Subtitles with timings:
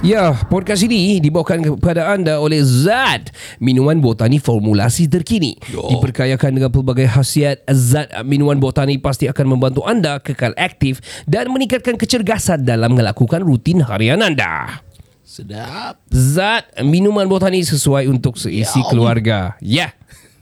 [0.00, 5.60] Ya, podcast ini dibawakan kepada anda oleh Zat, minuman botani formulasi terkini.
[5.68, 12.00] Diperkayakan dengan pelbagai khasiat, Zat minuman botani pasti akan membantu anda kekal aktif dan meningkatkan
[12.00, 14.80] kecergasan dalam melakukan rutin harian anda.
[15.20, 16.00] Sedap.
[16.08, 19.60] Zat minuman botani sesuai untuk seisi keluarga.
[19.60, 19.92] Ya.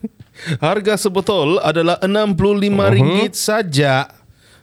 [0.63, 4.07] Harga sebetul adalah RM65 saja.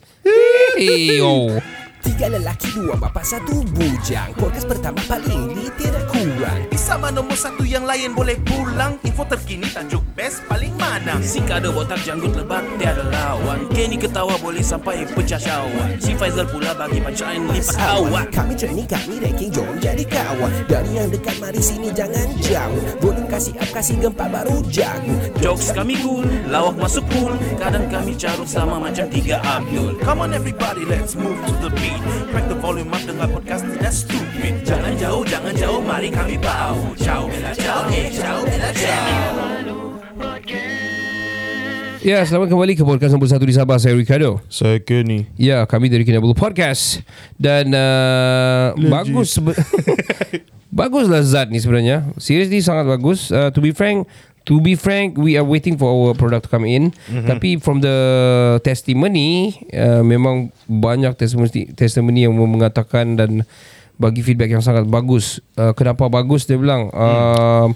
[0.80, 1.60] Hei, oh.
[2.08, 6.08] Tiga lelaki, dua bapa, satu bujang Podcast pertama paling ini tidak
[6.48, 8.96] kurang Di sama nombor satu yang lain boleh pulang.
[9.04, 11.20] Info terkini tajuk best paling mana.
[11.20, 13.68] Si kado botak janggut lebat tiada lawan.
[13.76, 18.88] Kenny ketawa boleh sampai pecah syawak Si Faizal pula bagi pancaan lipat awak Kami training,
[18.88, 20.52] kami ranking, jom jadi kawan.
[20.70, 22.82] Dari yang dekat, mari sini jangan jauh.
[23.04, 25.16] Volume kasih up, kasih gempa baru jago.
[25.44, 29.98] Jokes kami cool, lawak masuk cool Kadang kami carut sama macam tiga Abdul.
[30.02, 32.00] Come on everybody, let's move to the beat.
[32.32, 34.54] Crack the volume up dengan podcast tidak stupid.
[34.64, 39.06] Jangan jauh, jangan jauh, mari kami bau Ciao, bella ciao, eh ciao, bella ciao
[42.08, 43.76] Ya, selamat kembali ke podcast nombor satu di Sabah.
[43.84, 44.40] Saya Ricardo.
[44.48, 45.28] Saya Kenny.
[45.36, 47.04] Ya, kami dari Kinabalu Podcast
[47.36, 49.36] dan uh, bagus
[50.80, 52.08] baguslah Zat ni sebenarnya.
[52.16, 53.28] Seriously sangat bagus.
[53.28, 54.08] Uh, to be frank,
[54.48, 56.96] to be frank, we are waiting for our product to come in.
[57.12, 57.28] Mm-hmm.
[57.28, 57.98] Tapi from the
[58.64, 63.44] testimony, uh, memang banyak testimoni testimoni yang mengatakan dan
[63.98, 65.42] bagi feedback yang sangat bagus.
[65.58, 66.94] Uh, kenapa bagus dia bilang?
[66.94, 67.74] Uh,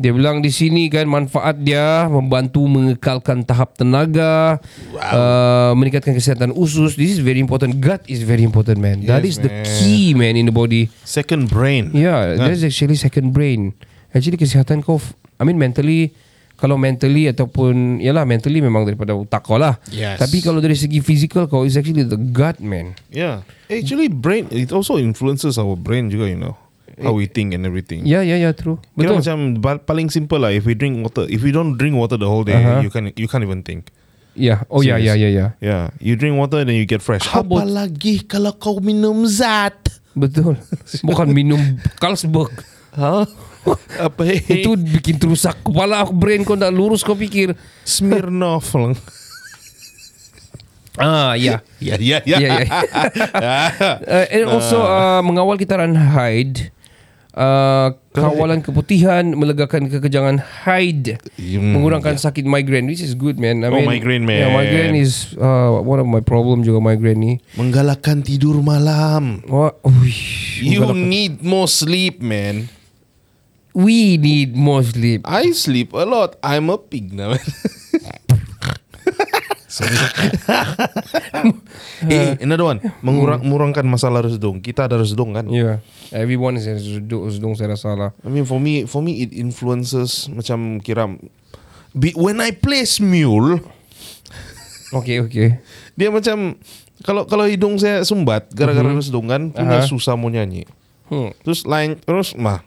[0.00, 4.56] dia bilang di sini kan manfaat dia membantu mengekalkan tahap tenaga,
[4.96, 5.12] wow.
[5.12, 6.96] uh, meningkatkan kesihatan usus.
[6.96, 7.76] This is very important.
[7.84, 9.04] Gut is very important, man.
[9.04, 9.64] That is Yes, the man.
[9.68, 10.88] key, man, in the body.
[11.04, 11.92] Second brain.
[11.92, 12.48] Yeah, Kan?
[12.48, 13.76] that is actually second brain.
[14.16, 14.96] Actually kesihatan kau,
[15.36, 16.16] I mean mentally,
[16.60, 19.80] kalau mentally ataupun, yalah mentally memang daripada otak kau lah.
[19.88, 20.20] Yes.
[20.20, 22.92] Tapi kalau dari segi physical kau is actually the gut, man.
[23.08, 23.48] Yeah.
[23.66, 26.60] Actually, brain it also influences our brain juga, you know,
[27.00, 28.04] how we think and everything.
[28.04, 28.76] Ya, ya, ya, true.
[28.92, 29.24] Kira Betul.
[29.24, 29.38] macam
[29.88, 30.52] paling simple lah.
[30.52, 32.84] If we drink water, if we don't drink water the whole day, Uh-huh.
[32.84, 33.88] you can you can't even think.
[34.36, 35.46] Ya, oh ya, ya, ya, ya.
[35.58, 37.24] Yeah, you drink water then you get fresh.
[37.26, 39.74] How about- Apalagi kalau kau minum zat.
[40.12, 40.54] Betul.
[41.08, 41.58] Bukan minum
[41.98, 42.52] Carlsberg.
[42.94, 43.26] Ha?
[44.06, 44.40] Apa eh?
[44.40, 47.52] Itu bikin terusak kepala aku brain kau tak lurus kau pikir.
[47.82, 48.94] Smirnoff lang.
[51.00, 51.62] Ah, ya.
[51.78, 52.36] Ya, ya, ya.
[52.36, 52.66] Ya, ya.
[54.04, 56.74] Uh, and also uh, mengawal kitaran haid.
[57.30, 63.70] Uh, kawalan keputihan melegakan kekejangan haid Hmm, mengurangkan sakit migraine which is good man I
[63.70, 64.58] Oh, mean, migraine, yeah, man.
[64.58, 69.46] migraine is uh, one of my problem juga migraine ni Menggalakkan tidur malam.
[69.46, 72.66] Wah, uish, You menggalakkan- need more sleep, man.
[73.72, 76.36] We need more sleep I sleep a lot.
[76.42, 77.34] I'm a pig now.
[82.10, 82.82] eh, another one.
[83.00, 84.58] Mengurang, mengurangkan masalah resdung.
[84.60, 85.46] Kita ada resdung kan?
[85.48, 85.78] yeah
[86.10, 90.26] everyone is sedung, sedung saya rasa lah I mean for me for me it influences
[90.30, 91.06] macam kira
[91.94, 93.62] be, when I play Smule
[94.90, 95.62] okay okay
[95.94, 96.58] dia macam
[97.00, 99.00] kalau kalau hidung saya sumbat gara-gara mm-hmm.
[99.00, 99.88] resdung kan punya Aha.
[99.88, 100.68] susah mau nyanyi.
[101.08, 101.32] hmm.
[101.40, 102.60] Terus lain terus mah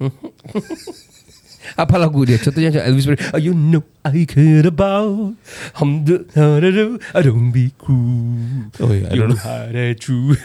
[1.82, 2.38] Apa lagu dia?
[2.38, 3.26] Contohnya macam Elvis Presley.
[3.34, 5.34] Oh, you know I care about.
[5.82, 6.22] Hum do.
[6.30, 8.70] I don't be cool.
[8.78, 9.42] Oh, yeah, I you don't know.
[9.42, 10.38] are that true.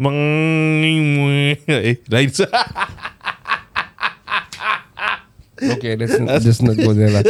[0.00, 0.16] meng
[1.68, 2.28] eh lain
[5.76, 7.20] okay, let's not, let's not go there lah.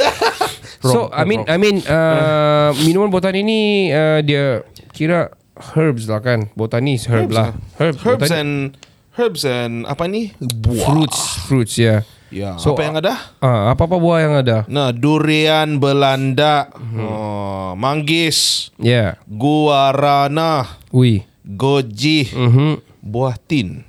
[0.78, 4.62] so, I mean, I mean, uh, minuman botan ini uh, dia
[4.94, 5.34] kira
[5.74, 6.46] herbs lah kan?
[6.54, 7.58] Botanis herb lah.
[7.78, 8.78] Herb, herbs botani- and
[9.14, 10.30] herbs and apa ni?
[10.38, 10.86] Buah.
[10.86, 12.02] fruits, fruits ya.
[12.30, 13.18] Ya, So, apa yang ada?
[13.42, 14.62] Ah, apa apa buah yang ada?
[14.70, 16.98] Nah, durian Belanda, Mhm.
[17.02, 18.86] oh, manggis, Ya.
[18.86, 19.10] Yeah.
[19.26, 21.26] guarana, Ui.
[21.42, 22.78] goji, Mhm.
[23.02, 23.82] buah tin,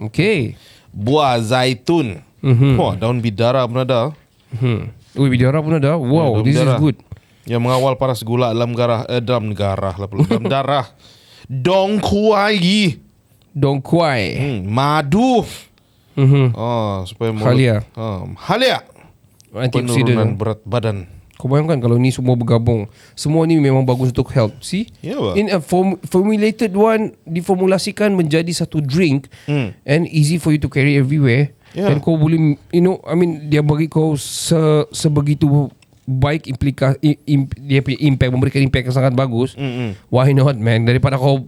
[0.00, 0.56] Okay.
[0.88, 2.24] buah zaitun.
[2.40, 2.80] Mhm.
[2.80, 4.16] Wah, daun bidara pun ada.
[4.56, 4.88] Hmm.
[5.12, 6.00] Ui, bidara pun ada.
[6.00, 6.74] Wow, daun this bidara.
[6.74, 6.96] is good.
[7.44, 10.86] Yang mengawal paras gula dalam garah eh, dalam garah lah dalam darah.
[11.44, 12.00] Dong
[13.52, 13.60] kuai.
[13.60, 14.24] Dong Kuai.
[14.32, 15.44] Hmm, madu.
[16.12, 16.52] Mhm.
[16.52, 17.76] Oh, supaya mulut- Halia.
[17.94, 18.84] Oh, halia.
[19.52, 20.16] Antioksidan.
[20.16, 21.08] Penurunan berat badan.
[21.36, 22.86] Kau bayangkan kalau ni semua bergabung.
[23.12, 24.54] Semua ni memang bagus untuk health.
[24.62, 24.86] See?
[25.02, 25.34] Pak.
[25.34, 29.74] In a form, formulated one diformulasikan menjadi satu drink Hmm.
[29.82, 31.50] and easy for you to carry everywhere.
[31.72, 31.88] Ya.
[31.88, 34.56] Dan kau boleh you know I mean dia bagi kau se,
[34.90, 35.48] sebegitu
[36.02, 39.56] baik implika, i- im, dia punya impact memberikan impact yang sangat bagus.
[39.56, 39.96] Mm-mm.
[40.08, 41.42] Why not man daripada kau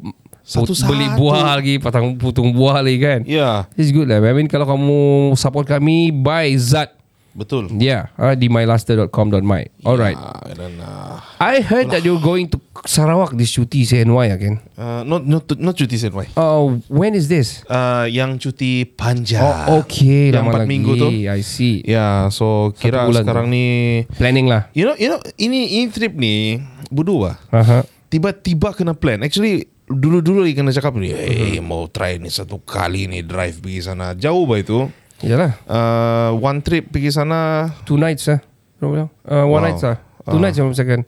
[0.45, 0.93] put, Satu-satu.
[0.93, 3.21] beli buah lagi patang putung buah lagi kan.
[3.25, 4.21] Ya, It's good lah.
[4.21, 5.01] I mean kalau kamu
[5.35, 6.93] support kami buy Zat.
[7.35, 7.67] betul.
[7.83, 9.83] Yeah, uh, di mylaster.com.my.
[9.83, 10.15] Alright.
[10.15, 14.63] Ah, dan uh, I heard that you're going to Sarawak this cuti CNY again.
[14.79, 16.31] uh, not not not cuti why?
[16.39, 17.67] Oh, when is this?
[17.67, 19.43] Uh, yang cuti panjang.
[19.43, 20.31] Oh, okay.
[20.31, 20.71] Yang lama empat lagi.
[20.71, 21.09] minggu tu.
[21.27, 21.83] I see.
[21.83, 23.55] Ya, so kira sekarang tu.
[23.59, 23.67] ni
[24.15, 24.71] Planning lah.
[24.71, 27.35] You know, you know, ini ini trip ni bodoh lah.
[27.51, 27.83] Aha.
[28.15, 29.27] Tiba-tiba kena plan.
[29.27, 33.85] Actually, dulu-dulu lagi kena cakap ni, hey, mau try ni satu kali ni drive pergi
[33.85, 34.17] sana.
[34.17, 34.89] Jauh bah itu.
[35.21, 35.53] Yalah.
[35.65, 37.71] Uh, one trip pergi sana.
[37.85, 38.41] Two nights lah.
[38.81, 38.97] Uh,
[39.45, 39.61] one Wow.
[39.65, 39.97] night lah.
[40.25, 40.43] Two Ah.
[40.43, 41.03] nights yang second.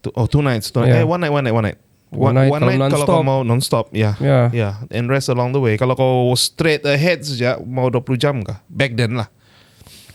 [0.00, 0.72] Two, oh, two nights.
[0.72, 1.00] Two, Yeah.
[1.00, 1.78] Eh, one night, one night, one night.
[2.10, 3.06] One night kalau kalau non-stop.
[3.06, 4.18] kau mau non-stop, ya.
[4.18, 4.50] Yeah.
[4.50, 5.78] Yeah, and rest along the way.
[5.78, 8.58] Kalau kau straight ahead saja, mau 20 jam kah?
[8.66, 9.30] Back then lah.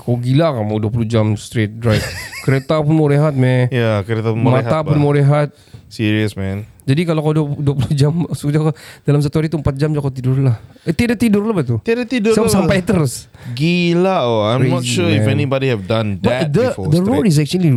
[0.06, 2.06] Kau gila kamu 20 jam straight drive.
[2.46, 3.66] Kereta pun mau rehat meh.
[3.74, 5.02] Ya, yeah, kereta mau Mata rehat, pun bah.
[5.02, 5.50] mau rehat.
[5.90, 6.70] Serious, man.
[6.86, 10.38] Jadi kalau kau 20 jam Sudah kau Dalam satu hari tu 4 jam kau tidur
[10.38, 12.38] lah eh, Tidak tidur lah betul Tiada tidur.
[12.38, 12.46] Lah.
[12.46, 13.26] Sampai terus
[13.58, 14.46] Gila oh.
[14.46, 15.34] I'm not Crazy, sure if man.
[15.34, 16.94] anybody have done that But the, before.
[16.94, 17.34] the road straight.
[17.34, 17.74] is actually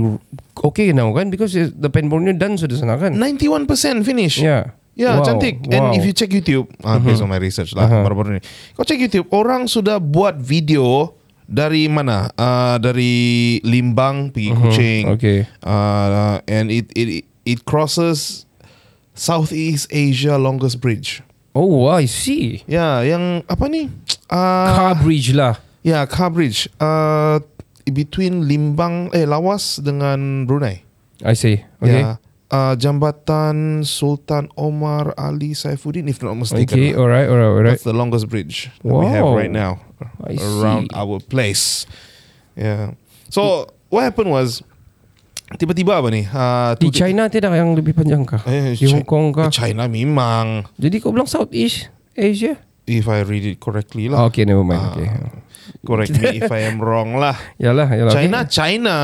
[0.61, 3.65] Okay now kan Because the pen Borneo done sudah sana kan 91%
[4.05, 4.45] finish.
[4.45, 5.63] Yeah Ya, Wow, cantik.
[5.65, 5.73] wow.
[5.73, 8.03] And if you check YouTube, ah, based on my research lah, Uh-huh.
[8.03, 8.41] baru-baru ni.
[8.75, 11.15] Kau check YouTube, orang sudah buat video
[11.49, 12.29] dari mana?
[12.37, 15.05] Uh, dari Limbang pergi Kuching.
[15.09, 15.17] Uh-huh.
[15.17, 15.49] Okay.
[15.65, 18.45] Uh, and it it it crosses
[19.17, 21.25] Southeast Asia longest bridge.
[21.57, 23.91] Oh I see Ya, yang apa ni?
[24.31, 26.69] Uh, Car bridge lah Ya, car bridge.
[26.77, 27.41] Uh,
[27.89, 30.85] between Limbang, eh Lawas dengan Brunei.
[31.25, 32.21] I see Okay Ya.
[32.49, 36.65] Uh, jambatan Sultan Omar Ali Saifuddin, if not mistaken.
[36.73, 37.05] Okay lah.
[37.05, 39.85] alright alright alright That's the longest bridge that we have right now
[40.25, 40.97] I around see.
[40.97, 41.85] our place.
[42.57, 42.97] Yeah.
[43.29, 44.65] So what happened was
[45.61, 46.25] tiba-tiba apa ni?
[46.25, 48.41] Uh, Di China tidak yang lebih panjang kah?
[48.49, 49.53] Eh, Di Hong Kong kah?
[49.53, 50.65] China memang.
[50.81, 52.57] Jadi kau bilang Southeast Asia?
[52.89, 54.33] If I read it correctly Oh, lah.
[54.33, 55.09] okay never mind Ah, okay.
[55.85, 57.37] Correct me if I am wrong lah.
[57.57, 58.53] Yalah yalah China, okay.
[58.53, 58.95] China.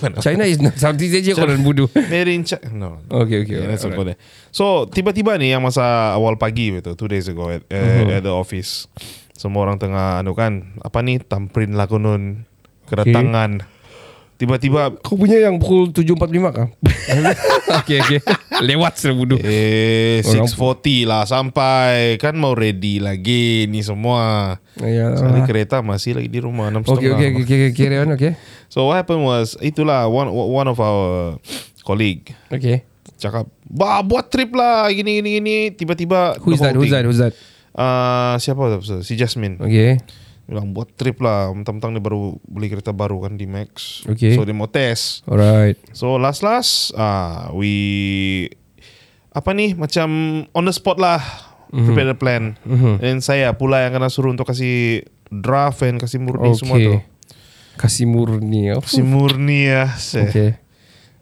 [0.00, 0.14] One.
[0.20, 2.68] China is not Southeast Asia dan bodoh Made in China.
[2.72, 2.90] No.
[3.08, 4.18] Okay okay Yeah, that's it.
[4.50, 8.20] So tiba-tiba ni yang masa awal pagi itu two days ago at, Mhm.
[8.20, 8.90] at the office.
[9.36, 12.44] Semua orang tengah anu kan apa ni tamprin lah konun
[12.90, 13.79] kedatangan.
[14.40, 16.16] Tiba-tiba Kau punya yang pukul 7.45
[16.56, 16.68] kah?
[17.84, 18.18] okay okay
[18.64, 24.56] Lewat sudah bodoh eh Orang- 6.40 lah sampai kan mau ready lagi ni semua.
[24.80, 25.12] Ya.
[25.12, 28.32] Sekali kereta masih lagi di rumah enam Okay okay okay okay carry on okay
[28.72, 31.36] So what happened was itulah one one of our
[31.84, 32.88] colleague Okay
[33.20, 37.36] cakap, "Bah, buat trip lah gini gini gini." Tiba-tiba Who's that who's that who's that
[37.70, 38.82] Uh, siapa tu?
[39.06, 39.54] Si Jasmine.
[39.62, 40.02] Okay
[40.50, 41.54] Bilang buat trip lah.
[41.54, 44.02] Mentang-mentang dia baru beli kereta baru kan di Max.
[44.02, 44.34] Okay.
[44.34, 45.22] So dia mau test.
[45.30, 48.50] Alright So last last, ah we
[49.30, 50.10] apa ni macam
[50.50, 51.22] on the spot lah.
[51.70, 52.58] Prepare the plan.
[52.98, 56.98] Dan saya pula yang kena suruh untuk kasih draft and kasih murni semua tu.
[56.98, 57.06] Okay
[57.78, 58.74] Kasih murni?
[58.76, 59.86] Kasih murni ya.
[59.94, 60.58] Okay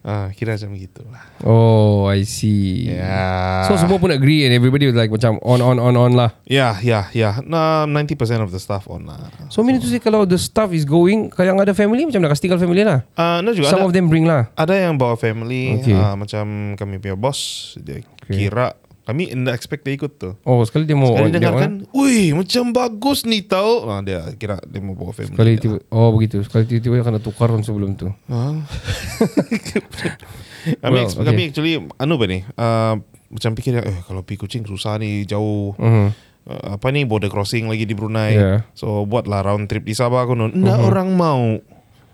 [0.09, 1.21] Ah, kira macam gitu lah.
[1.45, 3.69] Oh I see Ya.
[3.69, 6.81] So semua pun agree And everybody was like Macam on on on on lah Ya,
[6.81, 7.45] ya, ya.
[7.45, 9.29] Nah, 90% of the stuff on lah.
[9.53, 12.33] So meaning to say Kalau the staff is going Kalau yang ada family Macam nak
[12.41, 13.88] tinggal family lah Ah, no juga Some ada.
[13.88, 15.93] of them bring lah Ada yang bawa family Okay.
[15.93, 18.49] ah, Macam kami punya bos Dia Okay.
[18.49, 18.73] kira
[19.09, 20.37] Kami tidak expect dia ikut tu.
[20.45, 23.88] Oh sekali dia mau Sekali dia dengar kan Wih macam bagus ni tau.
[23.88, 25.62] Ah, Dia kira dia mau bawa family Sekali dia.
[25.65, 26.45] tiba Oh begitu.
[26.45, 28.12] Sekali tiba-tiba Kena tukar sebelum tu.
[28.29, 28.53] Ah.
[30.85, 31.25] kami, Well, okay.
[31.25, 32.45] kami actually Anu apa ni?
[32.53, 33.00] Ah,
[33.33, 35.73] Macam fikir eh, Kalau pergi kucing susah ni Jauh.
[35.81, 36.09] Mhm.
[36.45, 38.37] Ah, Apa ni border crossing lagi di Brunei.
[38.37, 38.69] Yeah.
[38.77, 41.57] So buatlah round trip di Sabah konon Nggak orang mau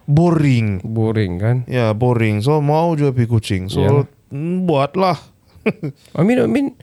[0.06, 0.84] Boring.
[0.84, 1.56] Boring kan?
[1.66, 2.38] Ya boring.
[2.38, 3.62] So mau juga pergi kucing.
[3.66, 4.06] So Yeah.
[4.62, 5.33] buatlah
[6.18, 6.76] I mean I mean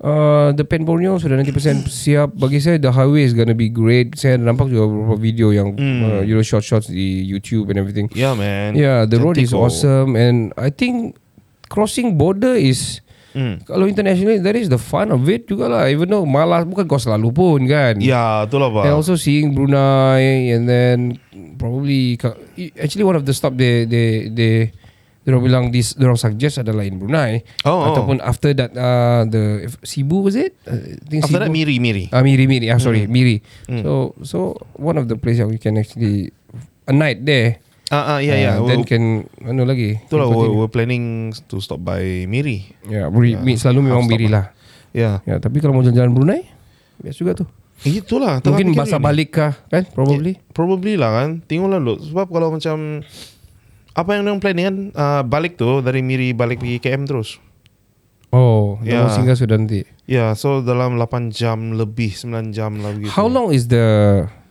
[0.00, 2.36] uh, The Pen Borneo sudah 90% siap.
[2.36, 4.16] Bagi saya the highway is gonna be great.
[4.16, 8.08] Saya nampak juga beberapa video yang uh, You know short shots di YouTube and everything.
[8.12, 8.76] Yeah man.
[8.76, 10.16] Yeah the road is awesome.
[10.16, 11.16] And I think
[11.66, 13.02] Crossing border is
[13.36, 13.60] Hmm.
[13.68, 16.96] Kalau internationally That is the fun of it juga lah Even though malas Bukan kau
[16.96, 18.00] selalu pun kan?
[18.00, 18.88] Ya itulah pak.
[18.88, 21.20] And also seeing Brunei and then
[21.60, 22.16] probably
[22.80, 24.72] actually one of the stop they they they
[25.26, 27.90] Diorang bilang this Diorang suggest adalah in Brunei Oh, oh.
[27.90, 30.54] Ataupun after that uh, The Sibu was it?
[30.62, 31.42] Uh, think After Sibu.
[31.42, 32.06] that Miri Miri.
[32.08, 32.70] Ah, Miri Miri.
[32.70, 33.10] Ah, sorry, Mm.
[33.10, 33.36] Miri.
[33.82, 33.92] So
[34.22, 34.38] so
[34.72, 36.30] one of the place that we can actually
[36.86, 37.58] a night there.
[37.86, 38.52] Ah ah ya ya.
[38.58, 39.98] Uh, then can ano lagi?
[40.00, 42.62] Itulah we're, we're planning to stop by Miri.
[42.86, 44.54] Ya, Miri, Miri selalu memang Miri lah.
[44.90, 45.22] Ya.
[45.22, 46.46] Ya, tapi kalau mau jalan-jalan Brunei,
[46.98, 47.46] biasa juga tu.
[47.84, 48.40] Itulah.
[48.40, 49.04] tengah Mungkin bahasa ni.
[49.04, 49.84] balik kah, kan?
[49.92, 50.40] Probably.
[50.50, 51.44] Probably lah kan.
[51.44, 52.00] Tengoklah dulu.
[52.00, 53.04] Sebab kalau macam
[53.96, 57.40] apa yang orang planning kan uh, balik tu dari Miri balik pergi KM terus.
[58.28, 59.08] Oh, Ya.
[59.08, 59.08] yeah.
[59.08, 59.88] singgah sudah nanti.
[60.04, 63.08] Ya, yeah, so dalam 8 jam lebih, 9 jam lah begitu.
[63.16, 63.86] How long is the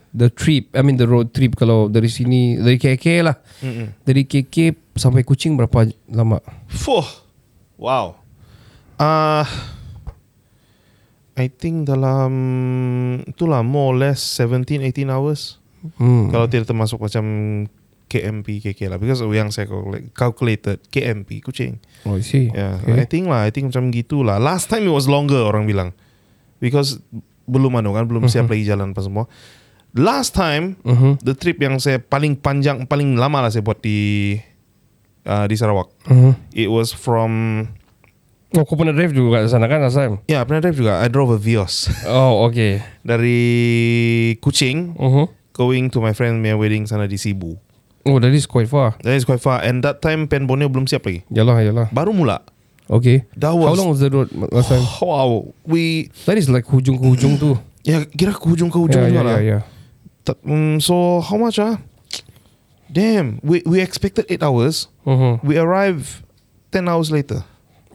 [0.10, 0.74] the trip?
[0.74, 3.38] I mean the road trip kalau dari sini dari KK lah.
[3.62, 4.02] Mm-mm.
[4.02, 6.42] Dari KK sampai Kuching berapa lama?
[6.72, 7.06] Fuh.
[7.78, 8.18] Wow.
[8.98, 9.44] Uh,
[11.36, 12.32] I think dalam
[13.28, 15.60] itulah more or less 17 18 hours.
[16.00, 16.32] Hmm.
[16.34, 17.24] Kalau tidak termasuk macam
[18.16, 21.84] KMP KK lah because yang saya calculate- calculated KMP Kuching.
[22.04, 22.48] Oh, I see.
[22.48, 22.96] Yeah, Okay.
[22.96, 24.40] I think lah, I think macam gitulah.
[24.40, 25.92] Last time it was longer orang bilang.
[26.58, 27.04] Because
[27.44, 29.28] belum anu kan, belum siap lagi jalan apa semua.
[29.92, 31.20] Last time Mhm.
[31.20, 34.36] the trip yang saya paling panjang, paling lama lah saya buat di
[35.24, 35.92] uh, di Sarawak.
[36.06, 36.32] Mhm.
[36.52, 37.32] It was from
[38.52, 40.24] Oh, kau pernah drive juga ke sana kan last time?
[40.26, 41.04] Ya, pernah drive juga.
[41.04, 42.80] I drove a Vios Oh, okay.
[43.02, 43.44] dari
[44.38, 45.28] Kuching Uh-huh.
[45.52, 47.60] going to my friend punya wedding sana di Sibu.
[48.06, 48.94] Oh, that is quite far.
[49.02, 51.26] That is quite far and that time pen Borneo belum siap lagi.
[51.34, 51.88] Yalah, yalah.
[51.90, 52.46] Baru mula.
[52.86, 53.26] Okay.
[53.34, 54.86] That How was long was the road last time?
[55.02, 57.58] Wow, we That is like hujung ke hujung tu.
[57.90, 59.38] ya kira ke hujung ke hujung yeah, yeah, lah.
[59.42, 59.62] yeah, yeah.
[60.22, 61.82] Ta- mm, so how much ah?
[62.94, 64.88] Damn, we we expected 8 hours.
[65.04, 65.42] Uh-huh.
[65.42, 66.22] We arrived
[66.70, 67.42] 10 hours later.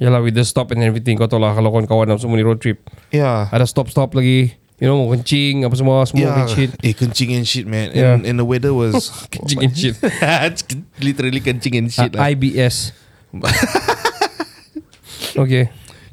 [0.02, 1.14] Yalah, with the stop and everything.
[1.20, 2.82] Kau tahu lah kalau kawan-kawan semua ni road trip.
[3.14, 3.46] Yeah.
[3.52, 4.58] Ada stop-stop lagi.
[4.80, 6.08] You know, kencing apa semua.
[6.08, 6.36] Semua Yeah.
[6.48, 6.70] kencing.
[6.80, 7.92] Eh, kencing and shit, man.
[7.92, 8.16] Yeah.
[8.16, 10.00] And, and the weather was Kencing and shit.
[11.04, 12.16] Literally kencing and shit.
[12.16, 12.32] Uh, lah.
[12.32, 12.96] IBS.
[15.36, 15.68] okay.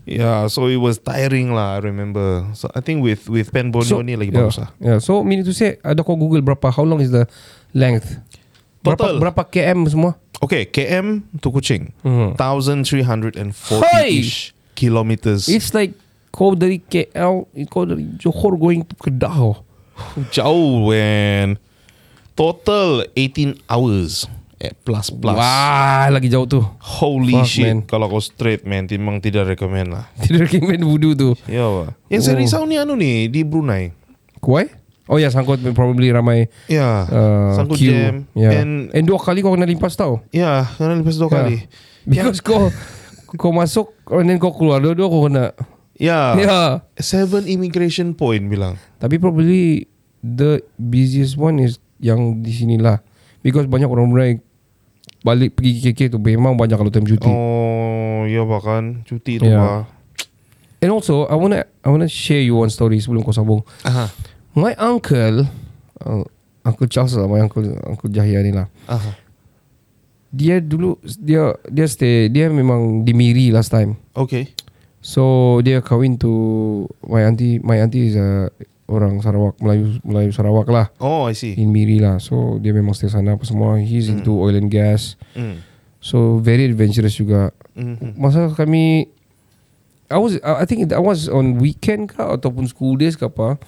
[0.07, 1.75] Yeah, so it was tiring lah.
[1.75, 2.47] I remember.
[2.55, 4.69] So I think with with Pen Borneo ni lagi yeah, bagus lah.
[4.79, 4.97] yeah.
[5.03, 7.27] So, meaning to say, ada kau Google berapa, how long is the
[7.75, 8.15] length?
[8.87, 9.19] Total.
[9.19, 10.11] Berapa, berapa km semua?
[10.39, 11.91] Okay, KM to Kuching,
[12.39, 14.23] thousand three hundred and forty Hey!
[14.23, 15.49] ish kilometers.
[15.51, 15.91] It's like
[16.37, 17.33] kau dari KL,
[17.65, 19.57] kau dari Johor going to Kedah.
[20.29, 21.57] jauh, man.
[22.31, 25.33] Total 18 hours at plus plus.
[25.33, 26.61] Wah, lagi jauh tu.
[26.77, 27.65] Holy Fuck, shit.
[27.65, 27.77] man.
[27.81, 30.05] Kalau kau straight, man, memang tidak recommend lah.
[30.21, 31.29] Tidak recommend wudu tu.
[31.49, 31.89] Ya, Wah.
[32.09, 32.41] Yang saya Oh.
[32.41, 33.89] risau ni anu ni di Brunei.
[34.37, 34.69] Kuai?
[35.07, 37.89] Oh ya, sangkut probably ramai Ya, uh, sangkut queue.
[37.89, 38.15] jam.
[38.35, 38.59] Yeah.
[38.59, 40.19] And And dua kali kau kena limpas tau.
[40.29, 41.35] ya, kena lepas dua Ya.
[41.41, 41.57] kali.
[42.05, 42.67] Because kau
[43.33, 45.55] kau masuk and then kau keluar dua-dua kau kena.
[45.97, 46.85] Ya, Yeah.
[46.95, 48.77] seven immigration point bilang.
[48.97, 49.89] Tapi probably
[50.21, 53.01] the busiest one is yang di sini lah.
[53.41, 54.37] Because banyak orang Brunei
[55.21, 57.25] balik pergi KK tu memang banyak kalau time cuti.
[57.25, 59.57] Oh, ya bahkan cuti tu Ya.
[59.57, 59.79] yeah.
[60.77, 63.65] And also I wanna I wanna share you one story sebelum kau sambung.
[63.81, 64.13] Aha.
[64.53, 65.49] My uncle
[66.01, 66.23] uh,
[66.61, 69.13] Uncle Charles lah My uncle Uncle Jahia ni lah Aha.
[70.27, 74.51] Dia dulu Dia dia stay Dia memang di Miri last time Okay.
[74.99, 76.31] So dia kahwin to
[77.05, 78.49] My auntie My auntie is a
[78.87, 81.53] Orang Sarawak Melayu Melayu Sarawak lah Oh, I see.
[81.59, 85.19] In Miri lah So dia memang stay sana apa semua He's into oil and gas
[85.35, 85.59] Mm.
[85.99, 88.17] So very adventurous juga Mhm.
[88.17, 89.11] Masa kami
[90.07, 93.59] I was I think I was on weekend ke ataupun school days ke apa.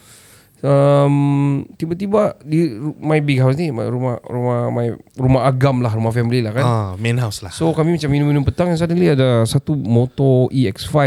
[0.59, 6.43] Um, tiba-tiba di my big house ni rumah rumah my rumah agam lah rumah family
[6.43, 6.65] lah kan.
[6.67, 7.51] Ah, main house lah.
[7.55, 10.99] So kami macam minum-minum petang and suddenly ada satu motor EX5.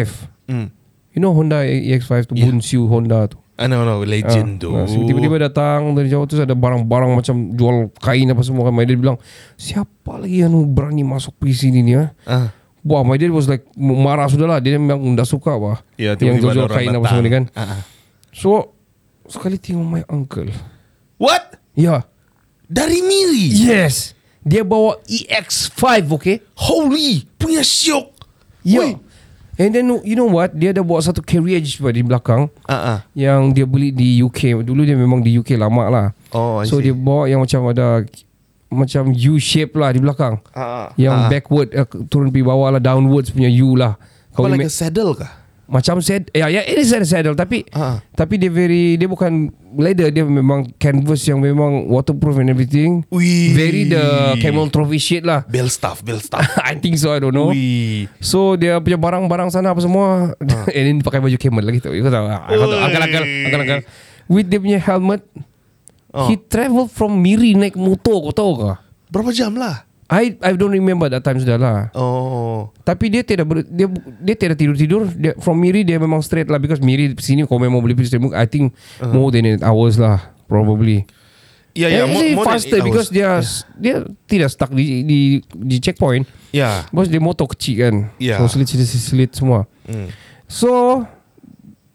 [0.49, 0.69] Mm.
[1.13, 2.49] You know Honda EX5 tu Yeah.
[2.49, 3.43] Bunsiu Honda tu.
[3.61, 4.73] I know, no, legend tu.
[4.73, 8.75] Ah, so tiba-tiba datang dari jauh tu ada barang-barang macam jual kain apa semua kan.
[8.75, 9.21] My dad bilang,
[9.61, 12.11] siapa lagi yang berani masuk pergi sini ni ah?
[12.25, 12.49] Ah.
[12.83, 14.59] Wah, my dad was like marah sudah lah.
[14.59, 15.85] Dia memang tak suka apa.
[16.01, 17.45] Ya, yang orang kain apa semua ni kan.
[17.55, 17.85] Ah.
[18.33, 18.73] So,
[19.27, 20.49] sekali tengok my uncle.
[21.19, 21.59] What?
[21.75, 22.05] Ya.
[22.67, 23.53] Dari Miri?
[23.53, 24.17] Yes.
[24.43, 26.43] Dia bawa EX5, okay?
[26.59, 28.11] Holy, punya syok.
[28.67, 28.83] Ya.
[28.83, 28.99] Woi.
[29.61, 30.57] And then, you know what?
[30.57, 32.49] Dia ada bawa satu carriage di belakang.
[32.65, 33.05] Ah.
[33.13, 34.65] Yang dia beli di UK.
[34.65, 36.07] Dulu dia memang di UK lama lah.
[36.33, 36.89] Oh, I so, see.
[36.91, 38.03] dia bawa yang macam ada...
[38.73, 40.41] Macam U shape lah di belakang.
[40.57, 40.89] Ah.
[40.97, 41.29] Yang Ah.
[41.29, 44.01] backward, uh, turun pergi bawah lah, downwards punya U lah.
[44.33, 45.42] Apa Kau like ima- a saddle kah?
[45.65, 48.03] Macam said Ya yeah, it is a saddle Tapi Ah.
[48.13, 53.53] Tapi dia very Dia bukan leather Dia memang canvas Yang memang waterproof and everything Wih.
[53.53, 54.03] Very the
[54.39, 56.43] Camel trophy shit lah Bell stuff, bell stuff.
[56.61, 58.11] I think so I don't know Wih.
[58.19, 60.35] So dia punya barang-barang sana apa semua
[60.77, 62.85] And then pakai baju camel lagi tu Kau tahu ah, Kau tahu Oi.
[62.85, 63.79] Akal-akal Akal-akal
[64.27, 65.23] With dia punya helmet
[66.13, 66.29] Oh.
[66.29, 68.71] He travel from Miri naik motor Kau tahu ke
[69.09, 69.89] Berapa jam lah?
[70.13, 71.89] I I don't remember that time sudah lah.
[71.97, 72.69] Oh.
[72.85, 73.89] Tapi dia tidak ber, dia
[74.21, 75.03] dia tidak tidur tidur.
[75.09, 78.21] Dia, from Miri dia memang straight lah because Miri sini kau memang boleh pergi.
[78.37, 79.09] I think Uh-huh.
[79.09, 81.09] more than 8 hours lah probably.
[81.73, 83.41] Ya, Yeah, ya, more, yeah, more than faster eight because dia
[83.81, 85.21] dia tidak stuck di di
[85.57, 86.29] di checkpoint.
[86.53, 86.85] Ya.
[86.93, 87.95] Bos dia motor kecil kan.
[88.21, 88.37] Ya.
[88.37, 89.65] So selit selit selit semua.
[89.89, 90.13] Hmm.
[90.45, 91.01] So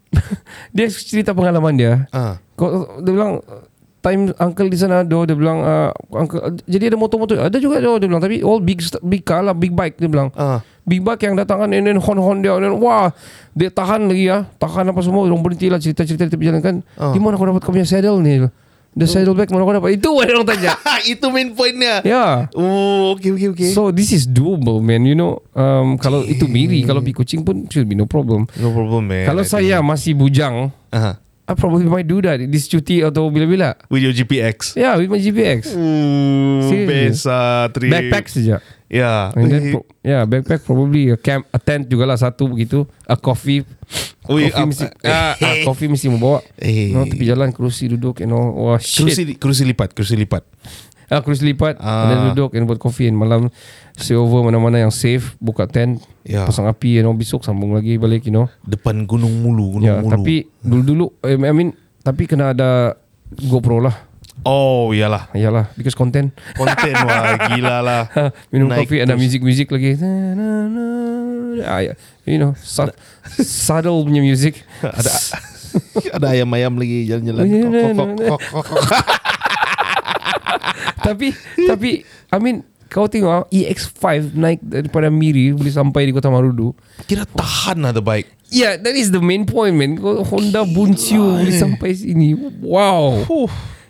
[0.76, 1.94] dia cerita pengalaman dia.
[2.10, 2.42] Ah.
[2.58, 3.46] Kau dia bilang
[4.01, 7.98] time uncle di sana ada dia bilang uh, uncle jadi ada motor-motor ada juga ada
[7.98, 10.30] dia bilang tapi all big big car lah big bike dia bilang.
[10.38, 10.62] Ah.
[10.88, 13.12] Big bike yang datang kan and then hon-hon dia and then, wah
[13.51, 16.75] dia tahan lagi ya tahan apa semua orang berhenti lah cerita-cerita tepi jalan kan
[17.12, 18.48] di mana kau dapat kau punya saddle ni
[18.96, 20.74] the saddle bag mana kau dapat itu orang tanya
[21.12, 22.01] Itu main pointnya.
[22.08, 23.70] ya Oh, okay, okay, okay.
[23.75, 27.70] So this is doable man You know um, Kalau itu miri Kalau pergi kucing pun
[27.70, 29.27] Should be no problem no problem, man.
[29.30, 31.27] Kalau I saya masih bujang think.
[31.48, 34.75] I probably might do that This cuti atau bila-bila With your GPX.
[34.75, 37.08] Yeah with my GPX Ooh, Seriously.
[37.08, 37.39] besa
[37.72, 37.88] trip.
[37.88, 39.36] Backpack saja Yeah.
[39.36, 43.63] And then pro- Yeah backpack probably A camp A tent jugalah satu begitu A coffee
[44.27, 46.92] Ui, Coffee mesti ah, ah, Coffee mesti membawa Eh.
[46.92, 50.44] no, Tepi jalan Kerusi duduk You know Wah shit Kerusi, kerusi lipat, kerusi lipat.
[51.08, 52.04] Ah, kerusi lipat Ah.
[52.04, 53.48] And then duduk And buat coffee And malam
[53.96, 56.44] Stay over mana-mana yang safe Buka tent Ya.
[56.44, 60.04] Pasang api You know Besok sambung lagi balik You know Depan gunung mulu, gunung Ya,
[60.04, 60.12] mulu.
[60.12, 61.72] tapi dulu-dulu eh, I mean
[62.02, 62.96] tapi kena ada
[63.28, 63.92] GoPro lah.
[64.48, 65.28] Oh, iyalah.
[65.36, 66.32] Iyalah, because content.
[66.56, 68.02] Konten wah gila lah.
[68.56, 70.00] Minum Naik kopi ada music-music lagi.
[71.68, 72.00] Ah, ya.
[72.24, 72.56] You know,
[73.44, 74.64] subtle punya music.
[75.04, 75.12] ada
[76.16, 77.44] ada ayam-ayam lagi jalan-jalan.
[81.08, 81.34] tapi
[81.68, 86.72] tapi I mean kau tengok ah, EX5 naik daripada Miri boleh sampai di Kota Marudu.
[87.04, 88.32] Kira tahan lah the bike.
[88.48, 90.00] Yeah, that is the main point man.
[90.00, 92.32] Kau Honda Buncio boleh sampai sini.
[92.63, 93.27] Wow.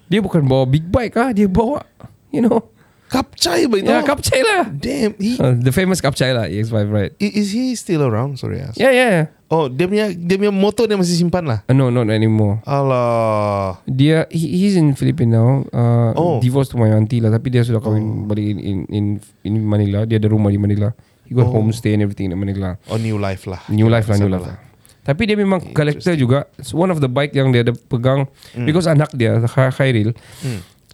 [0.10, 1.86] Dia bukan bawa big bike ah, dia bawa
[2.34, 2.62] you know.
[3.08, 3.88] Kapcai ba ito?
[3.88, 4.68] Ya, Kapchay lah.
[4.68, 5.16] Damn.
[5.16, 7.12] He, Uh, the famous Kapchay lah, EX5 right.
[7.16, 8.36] i- is he still around?
[8.36, 8.60] Sorry.
[8.60, 8.76] As.
[8.76, 9.32] Yeah, yeah.
[9.48, 11.64] Oh, dia punya dia punya motor dia masih simpan lah.
[11.64, 12.60] Uh, no, not anymore.
[12.62, 13.80] Alah.
[13.86, 15.64] Dia he, he's in Philippines now.
[15.70, 16.36] Uh, Oh.
[16.38, 17.30] Divorced to my auntie lah.
[17.30, 19.06] Tapi dia sudah kahwin balik in, in in
[19.42, 20.04] in Manila.
[20.04, 20.92] Dia ada rumah di Manila.
[21.24, 21.56] He got Oh.
[21.56, 22.76] homestay and everything in Manila.
[22.86, 23.64] Oh, new life lah.
[23.68, 24.60] New life lah, new life lah.
[25.02, 26.52] Tapi dia memang collector juga.
[26.60, 28.28] It's one of the bike yang dia ada pegang
[28.60, 30.12] because anak dia Kha- Khairil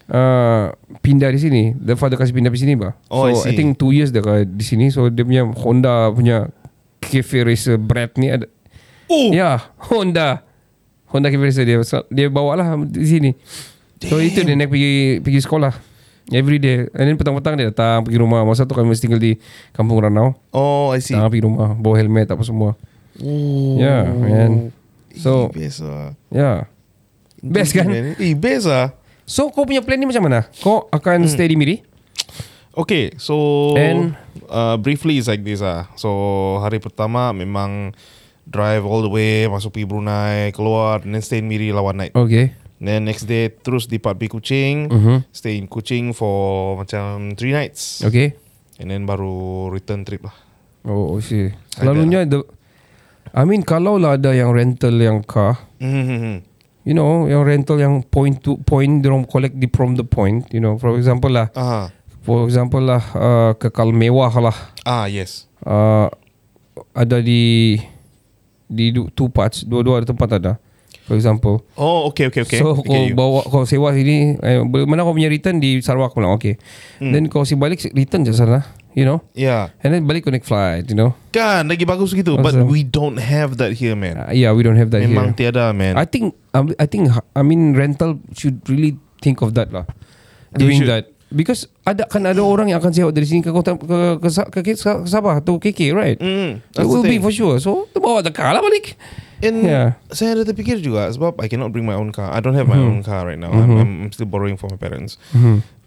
[0.09, 1.63] uh, pindah di sini.
[1.75, 2.95] The father kasih pindah di sini bah.
[3.07, 3.57] Oh, I so I, see.
[3.57, 4.89] think two years dia ke- di sini.
[4.89, 6.49] So dia punya Honda punya
[6.99, 8.47] cafe racer Brad ni ada.
[9.07, 9.29] Oh.
[9.29, 9.59] Ya,
[9.91, 10.41] Honda.
[11.11, 11.77] Honda cafe racer dia
[12.09, 13.31] dia bawa lah di sini.
[14.03, 15.73] So itu dia naik pergi pergi sekolah.
[16.31, 19.35] Every day And then petang-petang dia datang Pergi rumah Masa tu kami masih tinggal di
[19.75, 21.11] Kampung Ranau Oh, I see.
[21.11, 22.79] Datang pergi rumah Bawa helmet apa semua
[23.19, 23.75] Oh.
[23.75, 24.71] Yeah, man.
[25.19, 26.15] So- eh, best lah.
[26.31, 26.51] Ya
[27.43, 27.91] Best kan.
[27.91, 28.95] Eh, best lah.
[29.23, 30.45] So kau punya plan ni macam mana?
[30.59, 31.79] Kau akan stay di Miri?
[32.73, 33.35] Okay, so
[33.77, 34.17] And-
[34.49, 35.87] uh, briefly is like this ah.
[35.95, 36.09] So
[36.59, 37.93] hari pertama memang
[38.43, 41.97] drive all the way masuk pergi Brunei, keluar, and then stay in Miri lah one
[41.97, 42.13] night.
[42.13, 45.17] Okay Then next day terus di Pat Kuching, Mhm.
[45.31, 48.35] stay in Kuching for macam three nights, Okay
[48.75, 50.35] and then baru return trip lah.
[50.83, 51.55] Oh, see.
[51.71, 52.43] Selalunya the
[53.31, 56.43] I mean kalau lah ada yang rental yang car Mhm.
[56.83, 60.59] You know Yang rental yang point to point Diorang collect di from the point You
[60.59, 61.87] know For example lah Ah,
[62.23, 65.47] For example lah uh, Kekal mewah lah ah yes.
[65.63, 66.11] uh,
[66.91, 67.79] Ada di
[68.67, 70.53] Di two parts Dua-dua ada tempat ada
[71.03, 72.59] For example Oh, okay, okay, okay.
[72.59, 73.15] So Okay, kau you.
[73.15, 76.59] bawa Kau sewa sini eh, Mana kau punya return Di Sarawak pula Okay
[76.99, 77.11] Hmm.
[77.11, 78.63] Then kau si balik Return je sana
[78.93, 82.37] You know Yeah, And then balik naik flight You know kan lagi bagus gitu.
[82.37, 82.69] But Awesome.
[82.69, 84.17] we don't have that here, man.
[84.17, 85.97] uh, Yeah we don't have that Memang here tiada, man.
[85.97, 89.89] I think um, I think I mean rental should really think of that lah.
[90.53, 90.91] They Doing should.
[90.93, 91.03] that
[91.33, 94.29] because ada kan ada orang yang akan sewa dari sini ke kota ke ke, ke,
[94.29, 96.17] ke, ke, ke Sabah atau KK right?
[96.21, 97.25] Mm, It that's the will be thing.
[97.25, 97.57] for sure.
[97.57, 98.93] So tu bawa the car lah balik.
[99.41, 99.97] And Yeah.
[100.07, 102.29] saya ada terfikir juga sebab I cannot bring my own car.
[102.29, 102.93] I don't have my Mm-hmm.
[102.93, 103.49] own car right now.
[103.49, 105.17] I'm, I'm, I'm still borrowing from my parents.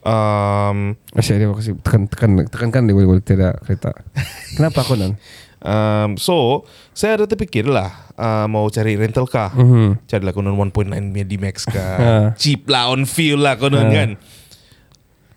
[0.07, 3.91] Um, Asyik dia kasi tekan tekan tekankan dia boleh boleh tidak kereta.
[4.55, 5.19] Kenapa aku nan?
[5.59, 9.51] um, so saya ada terfikir lah uh, mau cari rental car.
[9.51, 10.07] Mhm.
[10.07, 12.31] Cari lah konon 1.9 di Max car.
[12.39, 13.91] Cheap lah on fuel lah konon Ah.
[13.91, 14.09] kan.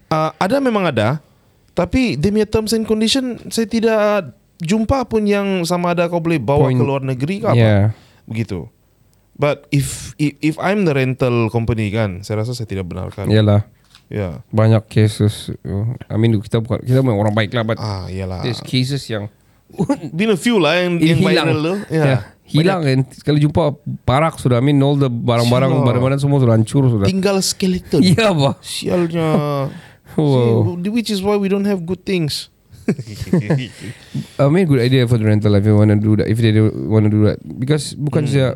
[0.07, 1.19] Uh, ada memang ada.
[1.71, 4.31] Tapi dia punya terms and condition saya tidak
[4.61, 6.79] jumpa pun yang sama ada kau boleh bawa Point.
[6.79, 7.57] ke luar negeri ke apa.
[7.57, 7.85] Yeah.
[8.29, 8.71] Begitu.
[9.35, 13.27] But if, if if I'm the rental company kan, saya rasa saya tidak benarkan.
[13.27, 13.65] Yalah.
[14.11, 14.43] Ya.
[14.51, 15.55] Banyak cases.
[16.11, 18.43] I mean kita bukan kita bukan orang baik lah but Ah, iyalah.
[18.43, 19.31] there's cases yang
[20.19, 21.47] Been a few lah yang, yang hilang.
[21.47, 21.75] viral tu.
[21.95, 22.03] Ya.
[22.03, 22.21] Yeah.
[22.43, 23.71] Hilang kan Sekali jumpa
[24.03, 25.87] Parak sudah I mean all the barang-barang Sial.
[25.87, 28.03] Barang-barang semua sudah hancur sudah Tinggal skeleton.
[28.03, 29.31] Iya bah Sialnya.
[30.19, 30.75] Wow.
[30.83, 32.51] See, which is why we don't have good things.
[34.43, 36.27] I mean, good idea for the rental if you want to do that.
[36.27, 38.31] If they want to do that, because bukan Hmm.
[38.31, 38.47] saja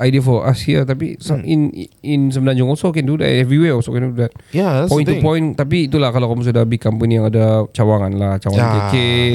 [0.00, 1.68] idea for us here, tapi some in
[2.00, 3.28] in Semenanjung also can do that.
[3.28, 4.32] Everywhere also can do that.
[4.50, 5.22] yeah, that's point the to thing.
[5.22, 5.46] point.
[5.54, 8.72] Tapi itulah kalau kamu sudah big company yang ada cawangan lah, cawangan Ya.
[8.88, 8.94] KK,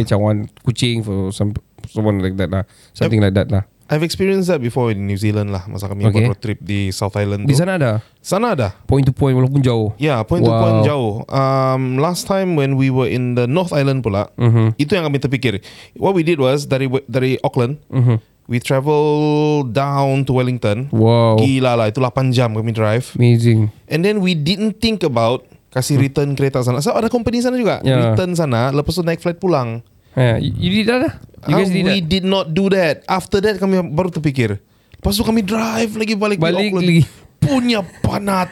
[0.09, 1.53] cawangan kucing for some
[1.87, 3.63] someone like that lah, something like that lah.
[3.85, 5.69] I've experienced that before in New Zealand lah.
[5.69, 6.25] Masa kami Okay.
[6.25, 7.61] buat road trip di South Island Di tu.
[7.61, 8.73] sana ada Sana ada.
[8.89, 9.93] point to point walaupun jauh.
[10.01, 10.57] Ya, point to Wow.
[10.57, 11.11] point jauh.
[11.29, 14.73] Um, last time when we were in the North Island pula, Mhm.
[14.75, 15.61] itu yang kami terfikir.
[15.93, 18.17] What we did was dari dari Auckland, Mhm.
[18.45, 20.89] We travel down to Wellington.
[20.93, 21.37] Wow.
[21.37, 23.13] Gila lah, itu 8 jam kami drive.
[23.17, 23.69] Amazing.
[23.89, 26.79] And then we didn't think about kasih return kereta sana.
[26.79, 27.83] So ada company sana juga.
[27.83, 27.89] Hmm.
[27.89, 27.95] Ya.
[28.13, 29.83] Return sana, lepas tu naik flight pulang.
[30.15, 31.13] Yeah, you, did that lah?
[31.43, 32.07] You guys did we that?
[32.07, 33.03] did not do that.
[33.03, 34.63] After that kami baru terfikir.
[34.95, 36.87] Lepas tu kami drive lagi balik, Balik di Auckland.
[36.87, 37.03] lagi.
[37.37, 38.49] Punya panat.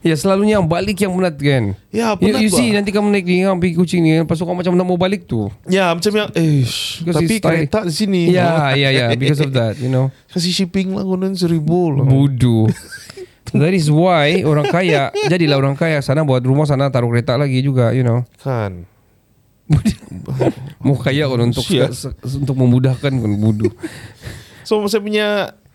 [0.00, 1.64] Ya selalunya yang balik yang penat kan?
[1.88, 2.78] Ya, You, penat you see bah.
[2.78, 5.24] nanti kamu naik ni Kamu pergi kucing ni Lepas tu kamu macam nak mau balik
[5.24, 5.46] tu.
[5.64, 6.64] Ya macam yang eh
[7.02, 8.20] Tapi kereta di sini.
[8.28, 10.10] Ya ya ya Because of that You know.
[10.32, 12.04] Kasih shipping lah Konon seribu lah.
[12.04, 12.66] Bodoh.
[13.50, 17.60] That is why Orang kaya Jadilah orang kaya Sana buat rumah Sana taruh kereta lagi
[17.60, 18.26] juga You know.
[18.38, 18.84] Kan.
[20.78, 23.70] Mau kaya kan untuk se- Untuk memudahkan kan bodoh.
[24.62, 25.26] So saya punya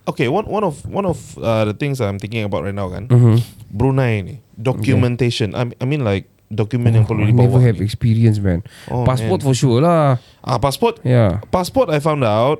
[0.04, 3.06] Okay one one of one of uh, the things I'm thinking about right now kan
[3.06, 3.38] Mhm.
[3.68, 7.86] Brunei ni Documentation I, I mean like Dokumen yang perlu I dibawa never have ni.
[7.86, 8.60] experience man.
[8.86, 9.46] Oh, Passport man.
[9.48, 10.20] for sure lah.
[10.42, 11.00] Ah Passport?
[11.02, 12.60] Ya Passport I found out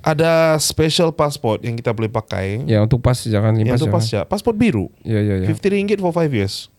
[0.00, 2.62] Ada special passport Yang kita boleh pakai.
[2.64, 4.22] Ya untuk pas jangan Yang limpas tu pas ya.
[4.22, 4.86] Passport biru.
[5.02, 5.46] Ya ya ya.
[5.46, 6.70] 50 ringgit for 5 years.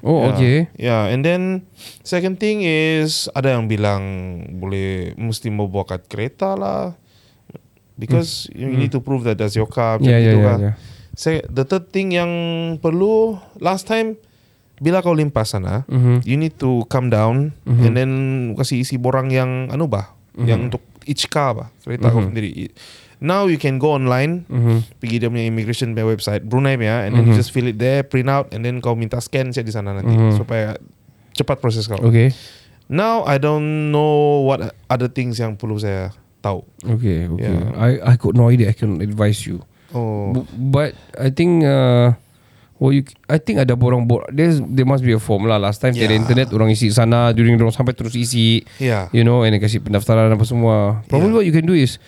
[0.00, 0.30] Oh Yeah.
[0.30, 0.56] okay.
[0.74, 1.68] Yeah, and then
[2.00, 4.02] second thing is ada yang bilang
[4.56, 6.94] boleh mesti mau bawa kad kereta lah.
[8.00, 10.00] Because you need to prove that that's your car.
[10.00, 10.58] Ya ya gitu ya kan.
[10.58, 10.72] ya.
[11.12, 12.32] Se- the third thing yang
[12.80, 14.16] perlu last time
[14.80, 16.24] bila kau limpas sana, Mhm.
[16.24, 17.82] you need to come down Mhm.
[17.84, 18.10] and then
[18.56, 22.28] kasih isi borang yang anu bah, yang untuk each car bah, kereta kau Mhm.
[22.32, 22.50] sendiri.
[23.20, 24.96] Now you can go online, Mhm.
[24.96, 27.40] pergi dia punya immigration punya website Brunei punya and then you Mhm.
[27.44, 30.08] just fill it there, print out and then kau minta scan saya di sana nanti
[30.08, 30.40] Mhm.
[30.40, 30.80] supaya
[31.36, 32.00] cepat proses kau.
[32.00, 32.32] Okay
[32.88, 36.64] Now I don't know what other things yang perlu saya tahu.
[36.82, 37.46] Okay, okay.
[37.46, 37.70] Yeah.
[37.76, 38.68] I I got no idea.
[38.68, 39.60] I can advise you.
[39.92, 42.14] Oh, Bu- But I think uh,
[42.76, 44.30] well, you, I think ada orang buat.
[44.30, 45.58] There's there must be a form lah.
[45.58, 46.08] Last time yeah.
[46.08, 46.20] Yeah.
[46.20, 48.62] internet orang isi sana during orang sampai terus isi.
[48.78, 49.10] yeah.
[49.10, 51.02] You know, and kasih pendaftaran apa semua.
[51.06, 51.36] Probably Yeah.
[51.36, 51.98] what you can do is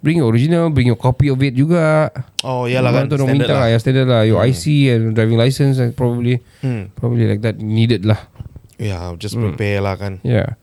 [0.00, 2.08] bring your original, bring your copy of it juga.
[2.40, 3.06] Oh, ya lah kan.
[3.12, 3.68] Orang Standard minta lah.
[3.68, 4.22] Ya standard lah.
[4.24, 6.88] Your IC and driving license and probably Hmm.
[6.96, 8.18] probably like that needed lah.
[8.76, 9.52] Yeah, just Hmm.
[9.52, 10.20] prepare lah kan.
[10.24, 10.56] Yeah.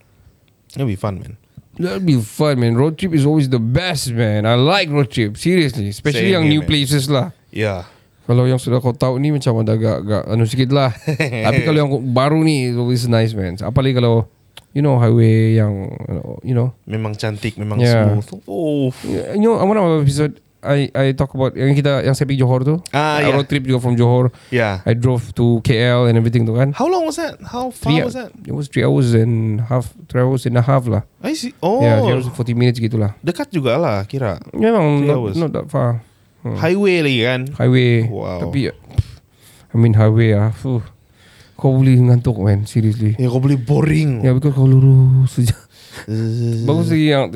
[0.73, 1.37] It'll be fun, man.
[1.77, 2.77] That'll be fun, man.
[2.77, 4.45] Road trip is always the best, man.
[4.45, 5.37] I like road trip.
[5.37, 6.69] Seriously, especially Same yang here, new man.
[6.69, 7.33] places lah.
[7.49, 7.89] Yeah.
[8.23, 10.93] Kalau yang sudah kau tahu ni macam ada agak, agak anu sikit lah.
[11.49, 13.57] Tapi kalau yang baru ni it's always nice man.
[13.59, 14.29] Apalagi kalau
[14.71, 15.91] you know highway yang
[16.39, 16.71] you know.
[16.87, 18.21] Memang cantik, memang Yeah.
[18.21, 18.45] smooth.
[18.47, 18.93] Oh.
[19.35, 22.39] You know, one of our episode I I talk about yang kita yang saya pergi
[22.39, 22.75] Johor tu.
[22.89, 23.35] Ah, I yeah.
[23.35, 24.31] Road trip juga from Johor.
[24.49, 24.79] Yeah.
[24.87, 26.71] I drove to KL and everything tu kan.
[26.71, 27.35] How long was that?
[27.43, 28.31] How far Three, was that?
[28.47, 31.03] It was three hours and half, three hours and a half lah.
[31.19, 31.51] I see.
[31.59, 31.83] Oh.
[31.83, 33.13] Yeah, three hours and 40 minutes gitulah.
[33.19, 34.39] Dekat juga lah kira.
[34.55, 35.35] Memang Three not, hours.
[35.35, 35.99] not that far.
[36.43, 36.55] Hmm.
[36.59, 37.41] Highway lagi kan.
[37.59, 38.07] Highway.
[38.07, 38.47] Wow.
[38.47, 40.51] Tapi I mean highway ah.
[40.51, 40.83] Fuh.
[41.53, 43.15] Kau boleh ngantuk man, seriously.
[43.15, 44.19] Ya kau boleh boring.
[44.25, 45.55] Ya because kau lurus saja.
[46.09, 47.31] Uh, Bagus lagi yang.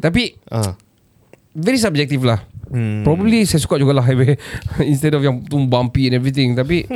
[0.00, 0.74] Tapi Ah.
[1.52, 2.42] very subjective lah.
[2.72, 3.04] Hmm.
[3.04, 4.40] Probably saya suka juga lah highway
[4.90, 6.56] instead of yang tu bumpy and everything.
[6.56, 6.88] Tapi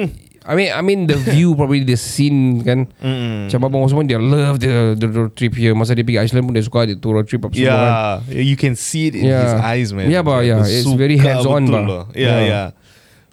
[0.47, 2.89] I mean I mean the view probably the scene kan.
[3.05, 3.53] Mm-mm.
[3.53, 5.77] Macam abang semua dia love the, the road trip here.
[5.77, 7.93] Masa dia pergi Iceland pun dia suka dia tu road trip apa semua kan.
[8.33, 9.43] Yeah, you can see it in Yeah.
[9.45, 10.09] his eyes, man.
[10.09, 10.65] Yeah, bah, yeah.
[10.65, 11.85] It's very hands-on, betul bah.
[11.85, 12.05] loh.
[12.17, 12.41] Yeah, Yeah.
[12.47, 12.67] yeah.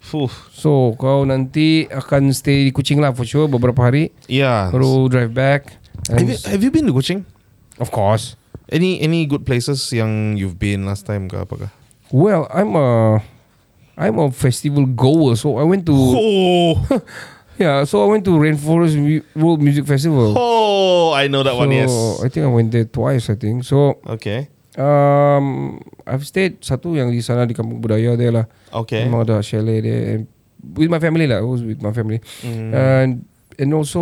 [0.03, 0.27] Fuh.
[0.51, 4.11] So kau nanti akan stay di Kuching lah for sure beberapa hari.
[4.27, 4.67] Yeah.
[4.67, 5.79] Baru drive back.
[6.11, 7.23] Have you, have you been to Kuching?
[7.79, 8.35] of course.
[8.73, 11.69] Any any good places yang you've been last time ke apakah?
[12.13, 13.17] Well, I'm a
[13.97, 16.77] I'm a festival goer, so I went to Oh,
[17.57, 17.81] yeah.
[17.89, 20.37] So I went to Rainforest Mu- World Music Festival.
[20.37, 21.73] oh, I know that so one.
[21.73, 21.89] Yes.
[22.21, 23.33] I think I went there twice.
[23.33, 23.97] I think so.
[24.05, 24.53] Okay.
[24.77, 28.45] Um, I've stayed satu yang di sana di kampung budaya there lah.
[28.69, 29.09] Okay.
[29.09, 30.21] Memang ada chalet there and
[30.77, 31.41] with my family lah.
[31.41, 32.21] I was with my family.
[32.45, 32.69] Mm.
[32.77, 33.11] And
[33.59, 34.01] and also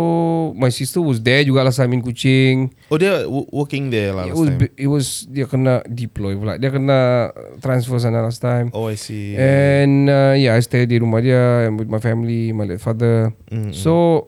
[0.54, 2.70] my sister was there juga last time in Kuching.
[2.88, 4.68] Oh, dia working there lah It last was time.
[4.76, 6.56] it was dia kena deploy pula.
[6.56, 8.72] Dia kena transfer sana last time.
[8.72, 9.34] Oh, I see.
[9.34, 13.32] And uh, yeah, I stayed di rumah dia and with my family, my late father.
[13.48, 14.26] Mm, So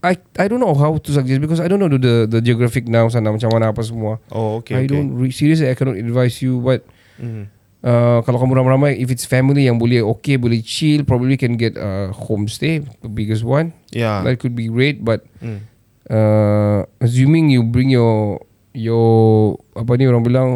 [0.00, 3.04] I I don't know how to suggest because I don't know the the geographic now
[3.12, 4.16] sana macam mana apa semua.
[4.32, 4.80] Oh, okay.
[4.80, 4.96] I okay.
[4.96, 6.84] don't re- seriously I cannot advise you but
[7.20, 7.52] Mm.
[7.80, 11.80] Uh, kalau kamu ramai-ramai If it's family yang boleh Okay boleh chill Probably can get
[11.80, 14.20] a homestay The biggest one Yeah.
[14.20, 15.64] That could be great But Hmm.
[16.06, 18.44] uh, Assuming you bring your
[18.76, 20.48] Your Apa ni orang bilang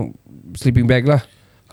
[0.53, 1.25] Sleeping bag lah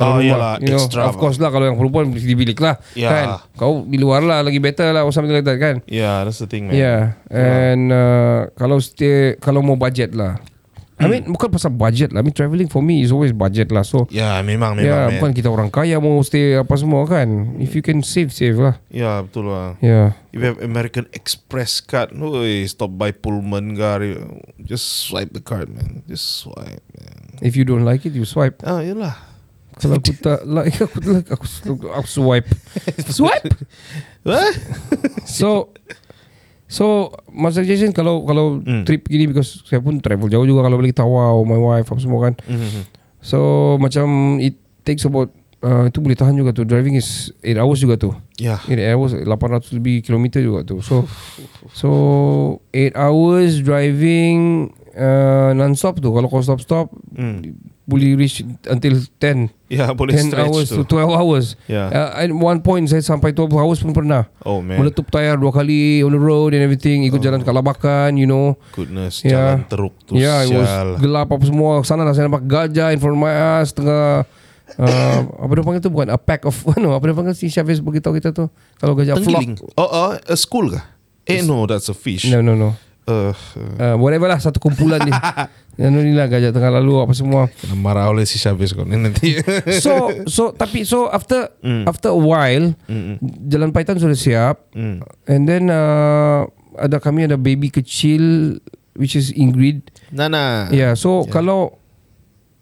[0.01, 3.11] Oh, iyalah, you know, extra Of course lah Kalau yang perempuan Di bilik lah Yeah.
[3.11, 3.27] kan?
[3.53, 6.47] Kau di luar lah Lagi better lah Or something like that kan Yeah, that's the
[6.47, 6.79] thing, man.
[6.79, 10.39] Yeah And uh, Kalau stay Kalau mau budget lah
[11.01, 13.81] I mean bukan pasal budget lah I mean travelling for me Is always budget lah
[13.81, 15.17] So Ya, memang, memang, Ya, man.
[15.17, 17.57] bukan kita orang kaya mau stay apa semua kan.
[17.57, 18.77] If you can save, save lah.
[18.93, 19.75] Ya, betul lah.
[19.81, 20.13] Ya.
[20.29, 24.03] If you have American Express card, oi, stop by Pullman gar,
[24.61, 26.05] just swipe the card, man.
[26.05, 27.39] Just swipe, man.
[27.41, 28.61] If you don't like it, you swipe.
[28.61, 29.17] Ah, yelah.
[29.79, 31.45] Kalau aku tak like, aku like, aku,
[31.89, 32.49] aku swipe.
[33.17, 33.49] swipe?
[34.27, 34.53] What?
[35.25, 35.71] So,
[36.71, 38.87] so my suggestion kalau kalau Hmm.
[38.87, 42.23] trip gini because saya pun travel jauh juga kalau balik Tawau, my wife apa semua
[42.23, 42.33] kan.
[42.41, 42.87] Mhm.
[43.19, 43.37] So
[43.77, 45.29] macam it takes about
[45.59, 46.63] uh, itu boleh tahan juga tu.
[46.63, 48.09] Driving is 8 hours juga tu.
[48.35, 48.57] Ya.
[48.65, 50.79] 8 hours 800 lebih kilometer juga tu.
[50.79, 51.05] So
[51.75, 51.89] so
[52.71, 56.09] 8 hours driving uh, non-stop tu.
[56.09, 57.43] Kalau kau stop-stop Hmm.
[57.91, 60.83] Boleh reach until 10 Ya, boleh 10 stretch hours tu.
[60.83, 61.45] to 12 hours.
[61.63, 61.87] Ya.
[61.87, 64.27] Uh, at one point saya sampai 12 hours pun pernah.
[64.43, 64.79] Oh, man.
[64.79, 67.03] Meletup tayar dua kali on the road and everything.
[67.03, 68.55] Ikut jalan kalabakan, you know.
[68.71, 69.55] Goodness, Ya.
[69.55, 70.15] jalan teruk tu.
[70.15, 71.83] Yeah, it was gelap apa semua.
[71.83, 74.23] Sana lah saya nampak gajah in front of my eyes tengah
[74.75, 77.79] uh, apa dia panggil tu bukan a pack of no, apa dia panggil si Chavez
[77.79, 79.55] beritahu kita tu kalau gajah Tenggiling.
[79.55, 79.75] flock.
[79.75, 80.83] Oh, oh, a school kah?
[81.23, 82.27] Eh, no, that's a fish.
[82.27, 82.75] No no no.
[83.05, 83.33] Uh, uh,
[83.81, 85.17] Uh, whatever lah satu kumpulan dia.
[85.81, 87.47] Yang ni lah gajah tengah lalu apa semua.
[87.49, 89.39] kena marah oleh si Chavez kau ni nanti.
[89.83, 91.87] So so tapi so after Mm.
[91.87, 92.75] after a while
[93.43, 95.01] jalan Python sudah siap Mm.
[95.25, 96.45] and then uh,
[96.77, 98.57] ada kami ada baby kecil
[98.93, 99.87] which is Ingrid.
[100.11, 100.67] Nana.
[100.69, 101.31] Yeah, so yeah.
[101.31, 101.80] kalau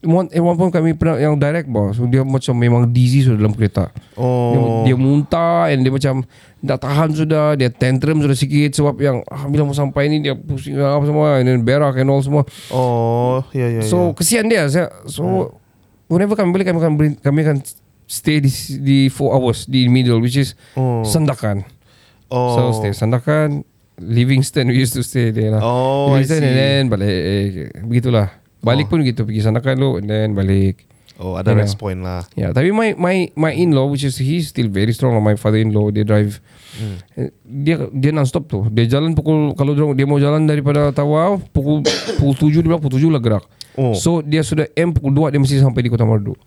[0.04, 3.52] one, one point kami pernah yang direct bos, so dia macam memang dizzy sudah dalam
[3.52, 3.92] kereta.
[4.16, 4.86] Oh.
[4.86, 6.24] Dia, dia muntah and dia macam
[6.64, 10.36] tak tahan sudah, dia tantrum sudah sikit sebab yang ah, bila mau sampai ni dia
[10.36, 12.48] pusing apa semua and then berak and all semua.
[12.72, 13.84] Oh, ya ya.
[13.84, 14.16] So ya.
[14.16, 14.64] kesian dia.
[14.72, 15.56] Saya, so
[16.08, 17.58] whenever kami balik kami akan kami akan
[18.10, 21.04] stay di di 4 hours di middle which is Oh.
[21.04, 21.68] Sandakan.
[22.32, 22.56] Oh.
[22.56, 23.68] So stay Sandakan
[24.00, 25.62] Livingston we used to stay there lah.
[25.64, 28.39] Oh, Livingston and then balik eh, begitulah.
[28.60, 30.84] Balik pun gitu pergi Sandakan dulu and then balik.
[31.20, 31.68] Oh, ada Yeah.
[31.68, 32.24] rest point lah.
[32.32, 35.92] Ya, tapi my my my in-law which is he's still very strong lah my father-in-law
[35.92, 36.40] dia drive
[37.20, 38.72] eh, dia dia non stop tuh.
[38.72, 41.84] Dia jalan pukul kalau dia, dia mau jalan daripada Tawau pukul
[42.16, 43.44] pukul 7 dia bilang pukul 7 lah gerak.
[43.76, 43.92] Oh.
[43.92, 46.40] So dia sudah M pukul 2 dia mesti sampai di Kota Merdu.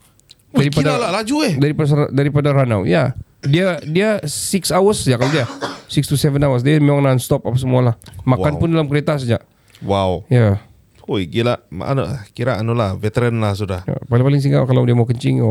[0.52, 1.52] Wah, gila lah, laju eh.
[1.56, 2.88] Daripada daripada Ranau.
[2.88, 3.12] Ya.
[3.44, 5.44] Dia dia 6 hours ya kalau dia.
[5.84, 6.64] 6 to 7 hours.
[6.64, 7.94] Dia memang non stop apa semua lah.
[8.24, 8.60] Makan Wow.
[8.60, 9.36] pun dalam kereta saja.
[9.84, 10.24] Wow.
[10.32, 10.64] Ya.
[11.12, 11.60] Oi, gila.
[11.68, 13.84] Mana kira anu lah, veteran lah sudah.
[13.84, 14.00] ya.
[14.08, 15.50] Paling-paling singgah kalau dia mau kencing o,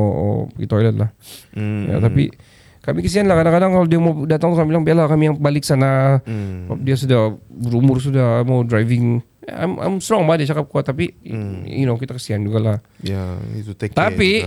[0.50, 1.10] pergi toilet lah.
[1.54, 1.86] Hmm.
[1.86, 2.34] Ya, tapi
[2.82, 6.18] kami kesian lah kadang-kadang kalau dia mau datang kami bilang biarlah kami yang balik sana.
[6.26, 6.82] Hmm.
[6.82, 9.22] Dia sudah berumur sudah mau driving.
[9.46, 11.62] I'm I'm strong bah dia cakap kuat tapi Hmm.
[11.66, 12.78] you know kita kesian juga lah.
[13.00, 14.42] Ya, itu take care Tapi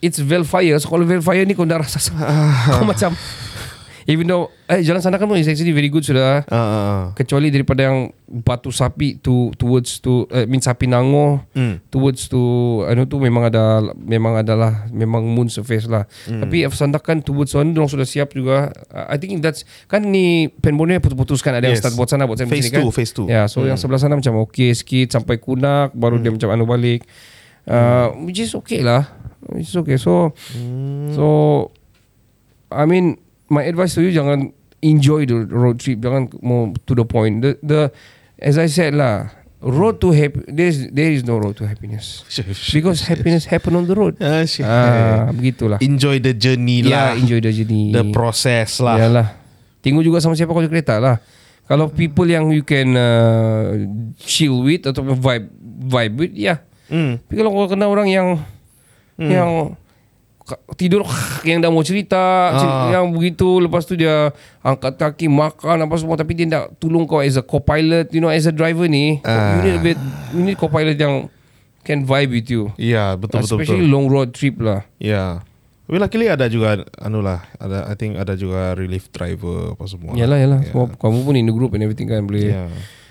[0.00, 0.76] it's Velfire.
[0.76, 2.00] So kalau Velfire ni kau dah rasa
[2.76, 3.16] kau macam
[4.10, 6.42] even though eh jalan sana kan pun is actually very good sudah.
[6.46, 7.02] Ah, ah, ah.
[7.14, 11.78] Kecuali daripada yang batu sapi to towards to uh, mean sapi nango Hmm.
[11.88, 12.38] towards to
[12.86, 16.06] anu tu memang ada memang adalah memang moon surface lah.
[16.26, 16.42] Hmm.
[16.42, 18.74] Tapi if sandakan towards sana dia sudah siap juga.
[18.90, 21.86] Uh, I think that's kan ni penbonnya putus-putuskan ada yang Yes.
[21.86, 22.82] start buat sana buat sana Phase sini kan.
[22.82, 23.26] two, phase two.
[23.26, 27.06] Ya, so yang sebelah sana macam okay sikit sampai kunak baru dia macam anu balik.
[27.66, 29.06] Uh, which is okay lah.
[29.54, 29.98] Is okay.
[29.98, 30.30] So
[31.10, 31.26] so
[32.70, 33.18] I mean
[33.50, 37.58] my advice to you jangan enjoy the road trip jangan more to the point the
[37.60, 37.90] the
[38.40, 39.28] as I said lah
[39.60, 42.24] road to happy there's there is no road to happiness
[42.74, 47.20] because happiness happen on the road Ah, ah begitulah enjoy the journey yeah lah.
[47.20, 48.96] enjoy the journey the process lah.
[48.96, 49.28] Yalah.
[49.80, 51.16] Tengok juga sama siapa kau di kereta lah.
[51.64, 53.72] Kalau people yang you can uh,
[54.20, 55.48] chill with atau vibe
[55.88, 56.44] vibe with, ya.
[56.44, 56.58] Yeah.
[56.92, 57.12] Hmm.
[57.24, 58.44] Tapi kalau kau kena orang yang
[59.16, 59.89] yang ka-
[60.74, 61.02] tidur
[61.48, 62.18] yang dah mau cerita,
[62.50, 62.90] Ah.
[62.90, 67.18] yang begitu lepas tu dia angkat kaki makan apa semua tapi dia tak tolong kau
[67.18, 69.98] as a co-pilot, you know as a driver ni, you need a bit
[70.30, 71.28] you need co-pilot yang
[71.80, 72.68] can vibe with you.
[72.76, 73.92] Ya, betul betul Especially betul.
[73.92, 74.84] long road trip lah.
[74.96, 75.42] Ya.
[75.84, 80.14] Tapi luckily ada juga anu lah, ada I think ada juga relief driver apa semua.
[80.14, 80.60] Yalah yalah.
[80.62, 80.70] Ya.
[80.70, 82.46] Semua kamu pun in the group and everything kan boleh.
[82.48, 82.70] Ya.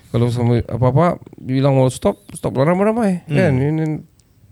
[0.10, 3.36] Kalau sama apa-apa bilang mau stop, stop lah ramai-ramai Hmm.
[3.36, 3.52] kan.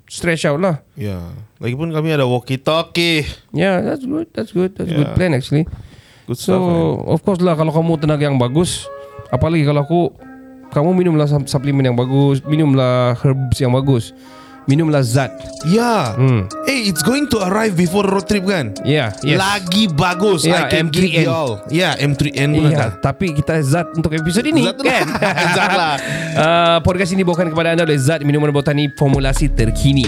[0.08, 0.80] Stretch out lah.
[0.96, 1.20] Ya.
[1.60, 3.28] Lagipun kami ada walkie talkie.
[3.52, 4.32] Yeah, that's good.
[4.32, 4.72] That's good.
[4.74, 5.04] That's Yeah.
[5.04, 5.68] good plan actually.
[6.26, 6.64] Good So, stuff.
[6.64, 6.80] man.
[7.06, 8.88] of course lah kalau kamu tenaga yang bagus,
[9.28, 10.02] apalagi kalau aku
[10.70, 14.16] kamu minumlah sup- suplemen yang bagus, minumlah herbs yang bagus
[14.68, 15.32] minumlah zat.
[15.66, 16.14] Ya.
[16.14, 16.46] Hmm.
[16.68, 18.76] Hey, it's going to arrive before road trip kan?
[18.84, 19.16] Yeah.
[19.24, 19.40] Yes.
[19.40, 20.44] Lagi bagus.
[20.44, 20.94] Yeah, I can M3N.
[20.94, 21.52] give you all.
[21.72, 22.90] Yeah, M3N pun yeah, kan.
[23.00, 24.86] Tapi kita zat untuk episod ini zat lah.
[24.86, 25.06] kan?
[25.58, 25.96] zat lah.
[26.44, 30.06] uh, podcast ini bawakan kepada anda oleh Zat Minuman Botani Formulasi Terkini.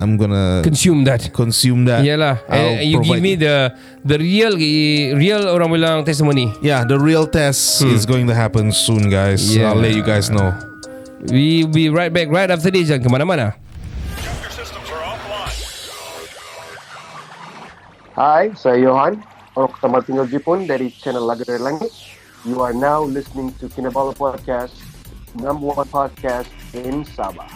[0.00, 1.30] I'm gonna Consume that.
[1.32, 2.02] consume that.
[2.02, 2.40] Yalah.
[2.48, 4.56] I'll And you give provide- me the the real
[5.14, 6.48] real orang bilang testimony.
[6.64, 9.52] Yeah, the real test is going to happen soon, guys.
[9.52, 9.60] Hmm.
[9.60, 9.68] Yeah.
[9.70, 10.50] I'll let you guys know.
[11.28, 12.88] We be right back right after this.
[12.90, 13.54] Jangan kemana-mana.
[18.12, 19.24] Hi, saya Johan,
[19.56, 21.88] orang pertama tinggal Jepun dari channel Laga dari Langit.
[22.44, 24.74] You are now listening to Kinabalu Podcast,
[25.38, 27.48] number one podcast in Sabah.